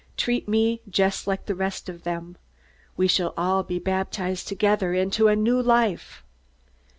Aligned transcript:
"Treat 0.17 0.49
me 0.49 0.81
just 0.89 1.27
like 1.27 1.45
the 1.45 1.53
rest 1.53 1.87
of 1.87 2.01
them. 2.01 2.35
We 2.97 3.07
shall 3.07 3.35
all 3.37 3.61
be 3.61 3.77
baptized 3.77 4.47
together 4.47 4.95
into 4.95 5.27
a 5.27 5.35
new 5.35 5.61
life." 5.61 6.23